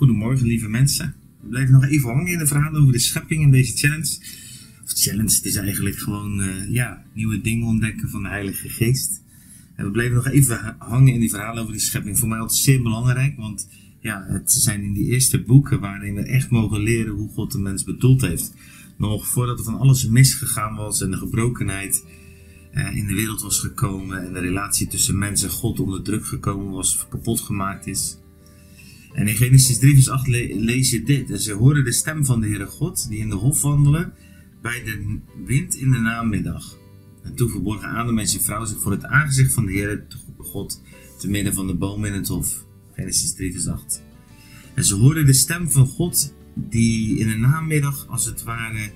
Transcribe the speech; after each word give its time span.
Goedemorgen, 0.00 0.46
lieve 0.46 0.68
mensen. 0.68 1.14
We 1.40 1.48
blijven 1.48 1.72
nog 1.72 1.84
even 1.84 2.08
hangen 2.08 2.32
in 2.32 2.38
de 2.38 2.46
verhalen 2.46 2.80
over 2.80 2.92
de 2.92 2.98
schepping 2.98 3.42
in 3.42 3.50
deze 3.50 3.76
challenge. 3.76 4.18
Of 4.84 4.92
challenge, 4.94 5.34
het 5.34 5.44
is 5.44 5.56
eigenlijk 5.56 5.96
gewoon 5.96 6.40
uh, 6.40 6.70
ja, 6.70 7.04
nieuwe 7.14 7.40
dingen 7.40 7.66
ontdekken 7.66 8.08
van 8.08 8.22
de 8.22 8.28
Heilige 8.28 8.68
Geest. 8.68 9.22
En 9.76 9.84
we 9.84 9.90
blijven 9.90 10.14
nog 10.14 10.26
even 10.26 10.76
hangen 10.78 11.12
in 11.12 11.20
die 11.20 11.30
verhalen 11.30 11.62
over 11.62 11.74
de 11.74 11.80
schepping. 11.80 12.18
Voor 12.18 12.28
mij 12.28 12.38
altijd 12.38 12.58
zeer 12.58 12.82
belangrijk, 12.82 13.36
want 13.36 13.68
ja, 14.00 14.24
het 14.28 14.52
zijn 14.52 14.82
in 14.82 14.92
die 14.92 15.06
eerste 15.06 15.42
boeken 15.42 15.80
waarin 15.80 16.14
we 16.14 16.22
echt 16.22 16.50
mogen 16.50 16.80
leren 16.80 17.12
hoe 17.12 17.28
God 17.28 17.52
de 17.52 17.58
mens 17.58 17.84
bedoeld 17.84 18.20
heeft. 18.20 18.54
Nog 18.96 19.26
voordat 19.26 19.58
er 19.58 19.64
van 19.64 19.78
alles 19.78 20.06
misgegaan 20.06 20.76
was 20.76 21.00
en 21.00 21.10
de 21.10 21.16
gebrokenheid 21.16 22.04
uh, 22.74 22.96
in 22.96 23.06
de 23.06 23.14
wereld 23.14 23.42
was 23.42 23.58
gekomen 23.58 24.26
en 24.26 24.32
de 24.32 24.40
relatie 24.40 24.86
tussen 24.86 25.18
mens 25.18 25.42
en 25.42 25.50
God 25.50 25.80
onder 25.80 26.02
druk 26.02 26.26
gekomen 26.26 26.70
was, 26.70 27.06
kapot 27.08 27.40
gemaakt 27.40 27.86
is. 27.86 28.18
En 29.12 29.28
in 29.28 29.36
Genesis 29.36 29.78
3 29.78 29.94
vers 29.94 30.08
8 30.08 30.26
lees 30.26 30.90
je 30.90 31.02
dit. 31.02 31.30
En 31.30 31.40
ze 31.40 31.52
horen 31.52 31.84
de 31.84 31.92
stem 31.92 32.24
van 32.24 32.40
de 32.40 32.46
Heere 32.46 32.66
God, 32.66 33.08
die 33.08 33.18
in 33.18 33.28
de 33.28 33.34
hof 33.34 33.62
wandelen, 33.62 34.12
bij 34.62 34.82
de 34.84 35.18
wind 35.44 35.76
in 35.76 35.90
de 35.90 35.98
namiddag. 35.98 36.78
En 37.22 37.34
toen 37.34 37.50
verborgen 37.50 37.88
Adam 37.88 38.18
en 38.18 38.28
zijn 38.28 38.42
vrouw 38.42 38.64
zich 38.64 38.80
voor 38.80 38.92
het 38.92 39.04
aangezicht 39.04 39.52
van 39.52 39.66
de 39.66 39.72
Heere 39.72 40.04
God, 40.38 40.82
te 41.18 41.28
midden 41.28 41.54
van 41.54 41.66
de 41.66 41.74
boom 41.74 42.04
in 42.04 42.12
het 42.12 42.28
hof. 42.28 42.64
Genesis 42.92 43.34
3 43.34 43.52
vers 43.52 43.66
8. 43.66 44.02
En 44.74 44.84
ze 44.84 44.94
hoorden 44.94 45.26
de 45.26 45.32
stem 45.32 45.70
van 45.70 45.86
God, 45.86 46.34
die 46.54 47.18
in 47.18 47.28
de 47.28 47.36
namiddag, 47.36 48.06
als 48.08 48.24
het 48.24 48.42
ware, 48.42 48.90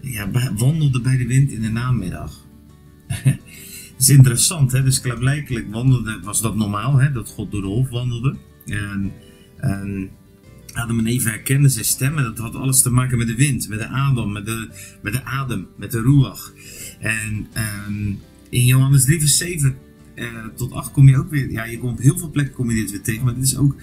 ja, 0.00 0.30
wandelde 0.56 1.00
bij 1.00 1.16
de 1.16 1.26
wind 1.26 1.52
in 1.52 1.60
de 1.60 1.68
namiddag. 1.68 2.46
Het 4.00 4.08
is 4.08 4.16
interessant, 4.16 4.72
hè? 4.72 4.82
dus 4.82 5.00
klaarblijkelijk 5.00 5.72
wandelde, 5.72 6.20
was 6.22 6.40
dat 6.40 6.56
normaal, 6.56 6.96
hè? 6.96 7.12
dat 7.12 7.28
God 7.28 7.50
door 7.50 7.60
de 7.60 7.66
hof 7.66 7.88
wandelde. 7.88 8.36
En 8.66 9.12
en 9.60 10.10
Adam 10.72 10.98
en 10.98 11.06
Eva 11.06 11.30
herkenden 11.30 11.70
zijn 11.70 11.84
stem 11.84 12.18
en 12.18 12.24
dat 12.24 12.38
had 12.38 12.54
alles 12.54 12.82
te 12.82 12.90
maken 12.90 13.18
met 13.18 13.26
de 13.26 13.34
wind, 13.34 13.68
met 13.68 13.78
de 13.78 13.86
adem, 13.86 14.32
met 14.32 14.46
de, 14.46 14.68
met 15.02 15.12
de 15.12 15.24
adem, 15.24 15.66
met 15.76 15.90
de 15.90 16.00
ruach. 16.00 16.52
En 16.98 17.46
um, 17.88 18.18
in 18.48 18.66
Johannes 18.66 19.04
3 19.04 19.18
vers 19.18 19.36
7 19.36 19.76
uh, 20.14 20.24
eh, 20.24 20.44
tot 20.56 20.72
8 20.72 20.92
kom 20.92 21.08
je 21.08 21.16
ook 21.16 21.30
weer, 21.30 21.50
ja 21.50 21.64
je 21.64 21.78
komt 21.78 21.92
op 21.92 22.02
heel 22.02 22.18
veel 22.18 22.30
plekken 22.30 22.54
kom 22.54 22.70
je 22.70 22.76
dit 22.76 22.90
weer 22.90 23.02
tegen, 23.02 23.24
maar 23.24 23.34
dit 23.34 23.44
is 23.44 23.56
ook 23.56 23.76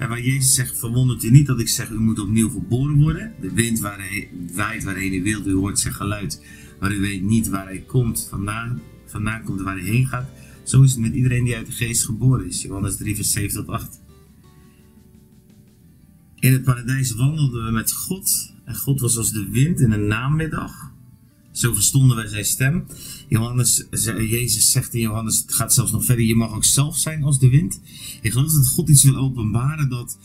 uh, 0.00 0.08
waar 0.08 0.20
Jezus 0.20 0.54
zegt, 0.54 0.78
verwondert 0.78 1.24
u 1.24 1.30
niet 1.30 1.46
dat 1.46 1.60
ik 1.60 1.68
zeg, 1.68 1.90
u 1.90 2.00
moet 2.00 2.18
opnieuw 2.18 2.48
geboren 2.48 3.00
worden. 3.00 3.32
De 3.40 3.52
wind 3.52 3.80
waar 3.80 3.98
hij 3.98 4.28
waait 4.54 4.84
waarheen 4.84 5.14
u 5.14 5.22
wilt, 5.22 5.46
u 5.46 5.54
hoort 5.54 5.78
zijn 5.78 5.94
geluid, 5.94 6.42
maar 6.80 6.92
u 6.92 7.00
weet 7.00 7.22
niet 7.22 7.48
waar 7.48 7.66
hij 7.66 7.84
komt, 7.86 8.26
vandaan, 8.30 8.80
vandaan 9.06 9.42
komt 9.42 9.60
waar 9.60 9.78
hij 9.78 9.88
heen 9.88 10.06
gaat. 10.06 10.28
Zo 10.62 10.82
is 10.82 10.90
het 10.90 11.00
met 11.00 11.14
iedereen 11.14 11.44
die 11.44 11.56
uit 11.56 11.66
de 11.66 11.72
geest 11.72 12.04
geboren 12.04 12.46
is. 12.46 12.62
Johannes 12.62 12.96
3 12.96 13.14
vers 13.14 13.32
7 13.32 13.54
tot 13.54 13.68
8. 13.68 14.02
In 16.44 16.52
het 16.52 16.62
paradijs 16.62 17.14
wandelden 17.14 17.64
we 17.64 17.70
met 17.70 17.92
God. 17.92 18.52
En 18.64 18.76
God 18.76 19.00
was 19.00 19.16
als 19.16 19.32
de 19.32 19.48
wind 19.50 19.80
in 19.80 19.92
een 19.92 20.06
namiddag. 20.06 20.92
Zo 21.52 21.74
verstonden 21.74 22.16
wij 22.16 22.26
zijn 22.26 22.44
stem. 22.44 22.86
Johannes, 23.28 23.86
Jezus 24.16 24.70
zegt 24.70 24.94
in 24.94 25.00
Johannes, 25.00 25.38
het 25.38 25.54
gaat 25.54 25.74
zelfs 25.74 25.92
nog 25.92 26.04
verder, 26.04 26.24
je 26.24 26.34
mag 26.34 26.54
ook 26.54 26.64
zelf 26.64 26.96
zijn 26.96 27.22
als 27.22 27.38
de 27.38 27.48
wind. 27.48 27.80
Ik 28.22 28.32
geloof 28.32 28.52
dat 28.52 28.66
God 28.66 28.88
iets 28.88 29.04
wil 29.04 29.16
openbaren, 29.16 29.88
dat, 29.88 30.18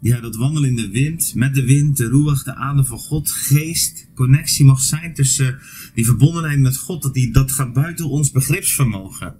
ja, 0.00 0.20
dat 0.20 0.36
wandelen 0.36 0.68
in 0.68 0.76
de 0.76 0.90
wind, 0.90 1.34
met 1.34 1.54
de 1.54 1.64
wind, 1.64 1.96
de 1.96 2.08
roerig, 2.08 2.42
de 2.42 2.54
adem 2.54 2.84
van 2.84 2.98
God, 2.98 3.30
geest, 3.30 4.08
connectie 4.14 4.64
mag 4.64 4.80
zijn 4.80 5.14
tussen 5.14 5.58
die 5.94 6.04
verbondenheid 6.04 6.58
met 6.58 6.76
God, 6.76 7.02
dat, 7.02 7.14
die, 7.14 7.32
dat 7.32 7.52
gaat 7.52 7.72
buiten 7.72 8.08
ons 8.08 8.30
begripsvermogen. 8.30 9.39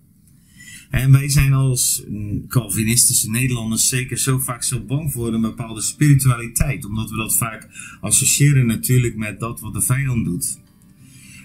En 0.90 1.12
wij 1.12 1.28
zijn 1.28 1.52
als 1.52 2.02
Calvinistische 2.48 3.30
Nederlanders 3.30 3.88
zeker 3.88 4.18
zo 4.18 4.38
vaak 4.38 4.62
zo 4.62 4.80
bang 4.80 5.12
voor 5.12 5.34
een 5.34 5.40
bepaalde 5.40 5.80
spiritualiteit. 5.80 6.84
Omdat 6.84 7.10
we 7.10 7.16
dat 7.16 7.36
vaak 7.36 7.68
associëren 8.00 8.66
natuurlijk 8.66 9.16
met 9.16 9.40
dat 9.40 9.60
wat 9.60 9.72
de 9.72 9.82
vijand 9.82 10.24
doet. 10.24 10.58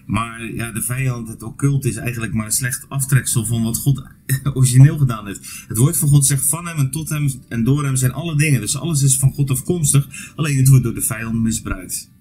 Maar 0.06 0.54
ja, 0.54 0.72
de 0.72 0.82
vijand, 0.82 1.28
het 1.28 1.44
occult, 1.44 1.86
is 1.86 1.96
eigenlijk 1.96 2.34
maar 2.34 2.46
een 2.46 2.52
slecht 2.52 2.86
aftreksel 2.90 3.46
van 3.46 3.64
wat 3.64 3.78
God 3.78 4.04
origineel 4.54 4.98
gedaan 4.98 5.26
heeft. 5.26 5.66
Het 5.68 5.78
woord 5.78 5.98
van 5.98 6.10
God 6.10 6.26
zegt 6.26 6.48
van 6.48 6.68
hem 6.68 6.78
en 6.78 6.92
tot 6.92 7.10
hem 7.10 7.30
en 7.48 7.64
door 7.64 7.86
hem 7.86 7.96
zijn 7.96 8.14
alle 8.14 8.38
dingen. 8.38 8.62
Dus 8.62 8.78
alles 8.78 9.02
is 9.02 9.18
van 9.18 9.34
God 9.34 9.50
afkomstig, 9.50 10.34
alleen 10.36 10.58
het 10.58 10.68
wordt 10.68 10.84
door 10.84 10.94
de 10.94 11.02
vijand 11.02 11.42
misbruikt. 11.42 12.14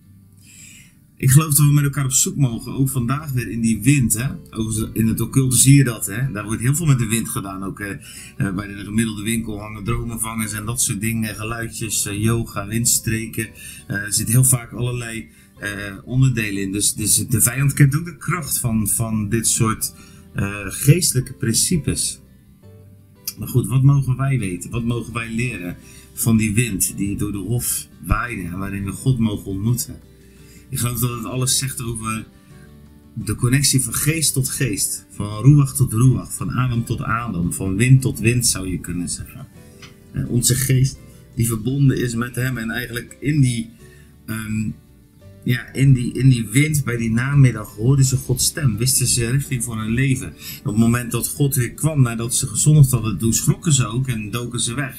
Ik 1.25 1.31
geloof 1.31 1.55
dat 1.55 1.67
we 1.67 1.73
met 1.73 1.85
elkaar 1.85 2.05
op 2.05 2.13
zoek 2.13 2.37
mogen, 2.37 2.73
ook 2.73 2.89
vandaag 2.89 3.33
weer 3.33 3.49
in 3.49 3.61
die 3.61 3.83
wind. 3.83 4.13
Hè? 4.13 4.27
In 4.93 5.07
het 5.07 5.21
occulte 5.21 5.57
zie 5.57 5.75
je 5.75 5.85
dat. 5.85 6.07
Hè? 6.07 6.33
Daar 6.33 6.45
wordt 6.45 6.61
heel 6.61 6.75
veel 6.75 6.87
met 6.87 6.99
de 6.99 7.07
wind 7.07 7.29
gedaan. 7.29 7.65
Ook 7.65 7.81
eh, 7.81 8.55
bij 8.55 8.67
de 8.67 8.85
gemiddelde 8.85 9.23
winkel 9.23 9.61
hangen 9.61 9.85
dromenvangers 9.85 10.53
en 10.53 10.65
dat 10.65 10.81
soort 10.81 11.01
dingen. 11.01 11.35
Geluidjes, 11.35 12.07
eh, 12.07 12.23
yoga, 12.23 12.67
windstreken. 12.67 13.49
Eh, 13.87 13.97
er 13.97 14.13
zitten 14.13 14.35
heel 14.35 14.45
vaak 14.45 14.73
allerlei 14.73 15.29
eh, 15.59 15.71
onderdelen 16.05 16.63
in. 16.63 16.73
Dus, 16.73 16.95
dus, 16.95 17.17
de 17.17 17.41
vijand 17.41 17.73
kent 17.73 17.97
ook 17.97 18.05
de 18.05 18.17
kracht 18.17 18.59
van, 18.59 18.89
van 18.89 19.29
dit 19.29 19.47
soort 19.47 19.95
eh, 20.35 20.59
geestelijke 20.65 21.33
principes. 21.33 22.21
Maar 23.39 23.49
goed, 23.49 23.67
wat 23.67 23.83
mogen 23.83 24.17
wij 24.17 24.39
weten? 24.39 24.71
Wat 24.71 24.85
mogen 24.85 25.13
wij 25.13 25.31
leren 25.31 25.77
van 26.15 26.37
die 26.37 26.55
wind 26.55 26.97
die 26.97 27.17
door 27.17 27.33
de 27.33 27.39
hof 27.39 27.87
waaide 28.07 28.43
en 28.43 28.59
waarin 28.59 28.85
we 28.85 28.93
God 28.93 29.19
mogen 29.19 29.47
ontmoeten? 29.47 30.13
Ik 30.75 30.81
geloof 30.81 30.99
dat 30.99 31.11
het 31.11 31.25
alles 31.25 31.59
zegt 31.59 31.83
over 31.83 32.27
de 33.13 33.35
connectie 33.35 33.83
van 33.83 33.95
geest 33.95 34.33
tot 34.33 34.49
geest. 34.49 35.07
Van 35.11 35.27
roewacht 35.27 35.77
tot 35.77 35.93
roewacht. 35.93 36.35
Van 36.35 36.51
adem 36.51 36.85
tot 36.85 37.03
adem. 37.03 37.53
Van 37.53 37.77
wind 37.77 38.03
tot 38.03 38.19
wind 38.19 38.47
zou 38.47 38.71
je 38.71 38.79
kunnen 38.79 39.09
zeggen. 39.09 39.47
En 40.13 40.27
onze 40.27 40.55
geest 40.55 40.99
die 41.35 41.47
verbonden 41.47 41.99
is 41.99 42.15
met 42.15 42.35
hem. 42.35 42.59
En 42.59 42.71
eigenlijk 42.71 43.17
in 43.21 43.41
die, 43.41 43.71
um, 44.27 44.75
ja, 45.45 45.73
in 45.73 45.93
die, 45.93 46.13
in 46.13 46.29
die 46.29 46.49
wind 46.49 46.85
bij 46.85 46.97
die 46.97 47.11
namiddag 47.11 47.75
hoorden 47.75 48.05
ze 48.05 48.17
Gods 48.17 48.45
stem. 48.45 48.77
Wisten 48.77 49.07
ze 49.07 49.31
richting 49.31 49.65
voor 49.65 49.79
hun 49.79 49.93
leven. 49.93 50.29
Op 50.59 50.65
het 50.65 50.77
moment 50.77 51.11
dat 51.11 51.29
God 51.29 51.55
weer 51.55 51.73
kwam 51.73 52.03
nadat 52.03 52.35
ze 52.35 52.47
gezondigd 52.47 52.91
hadden. 52.91 53.19
Toen 53.19 53.35
schrokken 53.35 53.73
ze 53.73 53.87
ook 53.87 54.09
en 54.09 54.31
doken 54.31 54.61
ze 54.61 54.75
weg 54.75 54.97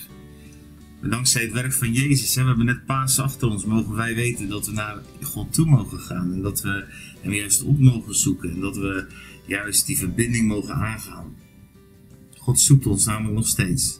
dankzij 1.09 1.41
het 1.41 1.51
werk 1.51 1.73
van 1.73 1.93
Jezus, 1.93 2.35
hè, 2.35 2.41
we 2.41 2.47
hebben 2.47 2.65
net 2.65 2.85
paas 2.85 3.19
achter 3.19 3.47
ons, 3.47 3.65
mogen 3.65 3.95
wij 3.95 4.15
weten 4.15 4.49
dat 4.49 4.65
we 4.65 4.71
naar 4.71 5.01
God 5.21 5.53
toe 5.53 5.65
mogen 5.65 5.99
gaan. 5.99 6.33
En 6.33 6.41
dat 6.41 6.61
we 6.61 6.85
hem 7.21 7.33
juist 7.33 7.63
op 7.63 7.79
mogen 7.79 8.15
zoeken. 8.15 8.51
En 8.51 8.59
dat 8.59 8.77
we 8.77 9.07
juist 9.45 9.85
die 9.85 9.97
verbinding 9.97 10.47
mogen 10.47 10.75
aangaan. 10.75 11.35
God 12.37 12.59
zoekt 12.59 12.85
ons 12.85 13.05
namelijk 13.05 13.35
nog 13.35 13.47
steeds. 13.47 13.99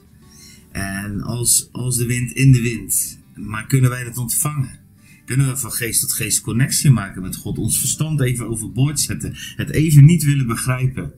En 0.72 1.22
als, 1.22 1.70
als 1.72 1.98
de 1.98 2.06
wind 2.06 2.32
in 2.32 2.52
de 2.52 2.62
wind. 2.62 3.20
Maar 3.36 3.68
kunnen 3.68 3.90
wij 3.90 4.04
dat 4.04 4.18
ontvangen? 4.18 4.80
Kunnen 5.26 5.48
we 5.48 5.58
van 5.58 5.72
geest 5.72 6.02
tot 6.02 6.14
geest 6.14 6.42
connectie 6.42 6.92
maken 6.92 7.22
met 7.22 7.36
God? 7.36 7.58
Ons 7.58 7.80
verstand 7.80 8.22
even 8.22 8.48
overboord 8.48 9.00
zetten. 9.00 9.34
Het 9.56 9.70
even 9.70 10.06
niet 10.06 10.24
willen 10.24 10.48
begrijpen. 10.48 11.14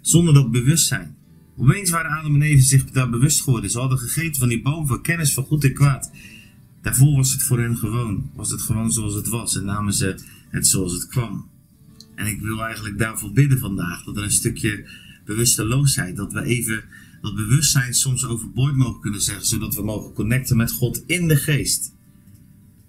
Zonder 0.00 0.34
dat 0.34 0.50
bewustzijn. 0.50 1.16
Opeens 1.56 1.90
waren 1.90 2.10
Adam 2.10 2.34
en 2.34 2.42
Eva 2.42 2.62
zich 2.62 2.84
daar 2.84 3.10
bewust 3.10 3.40
geworden. 3.40 3.70
Ze 3.70 3.78
hadden 3.78 3.98
gegeten 3.98 4.40
van 4.40 4.48
die 4.48 4.62
boom 4.62 4.86
van 4.86 5.02
kennis 5.02 5.34
van 5.34 5.44
goed 5.44 5.64
en 5.64 5.74
kwaad. 5.74 6.10
Daarvoor 6.80 7.16
was 7.16 7.32
het 7.32 7.42
voor 7.42 7.60
hen 7.60 7.76
gewoon. 7.76 8.30
Was 8.34 8.50
het 8.50 8.62
gewoon 8.62 8.92
zoals 8.92 9.14
het 9.14 9.28
was. 9.28 9.56
En 9.56 9.64
namen 9.64 9.92
ze 9.92 10.18
het 10.50 10.66
zoals 10.66 10.92
het 10.92 11.06
kwam. 11.06 11.48
En 12.14 12.26
ik 12.26 12.40
wil 12.40 12.64
eigenlijk 12.64 12.98
daarvoor 12.98 13.32
bidden 13.32 13.58
vandaag. 13.58 14.04
Dat 14.04 14.16
er 14.16 14.22
een 14.22 14.30
stukje 14.30 14.88
bewusteloosheid. 15.24 16.16
Dat 16.16 16.32
we 16.32 16.42
even 16.42 16.84
dat 17.20 17.34
bewustzijn 17.34 17.94
soms 17.94 18.26
overboord 18.26 18.76
mogen 18.76 19.00
kunnen 19.00 19.22
zeggen. 19.22 19.46
Zodat 19.46 19.74
we 19.74 19.82
mogen 19.82 20.12
connecten 20.12 20.56
met 20.56 20.72
God 20.72 21.02
in 21.06 21.28
de 21.28 21.36
geest. 21.36 21.94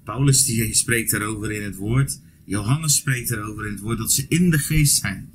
Paulus 0.04 0.46
die 0.46 0.74
spreekt 0.74 1.12
daarover 1.12 1.52
in 1.52 1.64
het 1.64 1.76
woord. 1.76 2.20
Johannes 2.46 2.96
spreekt 2.96 3.30
daarover 3.30 3.66
in 3.66 3.72
het 3.72 3.82
woord. 3.82 3.98
Dat 3.98 4.12
ze 4.12 4.26
in 4.28 4.50
de 4.50 4.60
geest 4.60 5.00
zijn. 5.00 5.30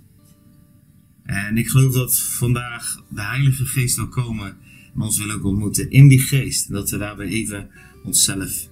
En 1.28 1.56
ik 1.56 1.69
geloof 1.69 1.93
dat 1.93 2.21
vandaag 2.21 3.03
de 3.11 3.22
Heilige 3.22 3.65
Geest 3.66 3.97
wil 3.97 4.09
komen 4.09 4.56
en 4.94 5.00
ons 5.00 5.19
wil 5.19 5.31
ook 5.31 5.44
ontmoeten 5.44 5.91
in 5.91 6.09
die 6.09 6.21
geest. 6.21 6.71
Dat 6.71 6.91
we 6.91 6.99
daarbij 6.99 7.27
even 7.27 7.71
onszelf 8.04 8.69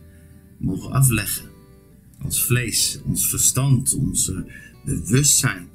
mogen 0.59 0.91
afleggen. 0.91 1.51
Ons 2.23 2.45
vlees, 2.45 3.01
ons 3.05 3.29
verstand, 3.29 3.95
ons 3.95 4.33
bewustzijn. 4.85 5.69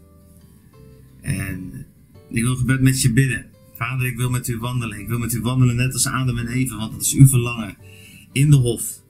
En 1.22 1.86
ik 2.30 2.44
wil 2.44 2.56
gebed 2.56 2.82
met 2.82 3.02
je 3.02 3.14
bidden. 3.14 3.46
Vader, 3.76 4.08
ik 4.08 4.18
wil 4.18 4.30
met 4.30 4.48
u 4.48 4.58
wandelen. 4.58 5.00
Ik 5.00 5.08
wil 5.08 5.20
met 5.20 5.34
u 5.34 5.42
wandelen 5.42 5.76
net 5.76 5.94
als 5.94 6.08
Adam 6.08 6.38
en 6.38 6.48
Eva, 6.48 6.78
want 6.78 6.92
dat 6.92 7.02
is 7.02 7.14
uw 7.14 7.28
verlangen. 7.28 7.78
In 8.32 8.50
de 8.50 8.56
hof. 8.56 9.02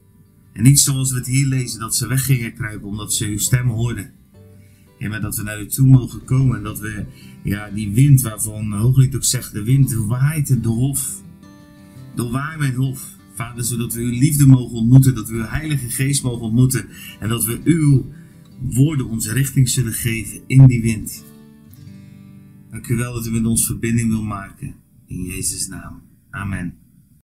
En 0.53 0.63
niet 0.63 0.79
zoals 0.79 1.11
we 1.11 1.17
het 1.17 1.27
hier 1.27 1.47
lezen, 1.47 1.79
dat 1.79 1.95
ze 1.95 2.07
weggingen 2.07 2.53
kruipen 2.53 2.87
omdat 2.87 3.13
ze 3.13 3.25
uw 3.25 3.37
stem 3.37 3.67
hoorden. 3.67 4.20
Maar 5.09 5.21
dat 5.21 5.35
we 5.35 5.43
naar 5.43 5.61
u 5.61 5.65
toe 5.65 5.87
mogen 5.87 6.23
komen 6.23 6.57
en 6.57 6.63
dat 6.63 6.79
we 6.79 7.05
ja, 7.43 7.69
die 7.69 7.91
wind 7.91 8.21
waarvan 8.21 8.71
Hooglied 8.71 9.15
ook 9.15 9.23
zegt, 9.23 9.53
de 9.53 9.63
wind 9.63 9.93
waait 9.93 10.63
de 10.63 10.69
hof. 10.69 11.21
Doorwaai 12.15 12.57
mijn 12.57 12.75
hof. 12.75 13.19
Vader, 13.35 13.63
zodat 13.63 13.93
we 13.93 14.01
uw 14.01 14.19
liefde 14.19 14.47
mogen 14.47 14.77
ontmoeten, 14.77 15.15
dat 15.15 15.29
we 15.29 15.35
uw 15.35 15.45
heilige 15.45 15.89
geest 15.89 16.23
mogen 16.23 16.41
ontmoeten 16.41 16.85
en 17.19 17.29
dat 17.29 17.45
we 17.45 17.61
uw 17.63 18.05
woorden 18.59 19.07
onze 19.07 19.33
richting 19.33 19.69
zullen 19.69 19.93
geven 19.93 20.41
in 20.47 20.65
die 20.65 20.81
wind. 20.81 21.23
Dank 22.69 22.87
u 22.87 22.95
wel 22.95 23.13
dat 23.13 23.27
u 23.27 23.31
met 23.31 23.45
ons 23.45 23.65
verbinding 23.65 24.09
wil 24.09 24.23
maken. 24.23 24.75
In 25.07 25.23
Jezus' 25.23 25.67
naam. 25.67 26.01
Amen. 26.29 26.80